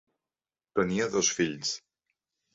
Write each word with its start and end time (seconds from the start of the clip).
Tenia 0.79 1.07
dos 1.17 1.31
fills. 1.41 1.77